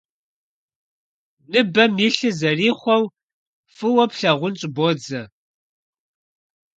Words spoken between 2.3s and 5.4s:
зэрихъуэу фӀыуэ плъагъун щӀыбодзэ.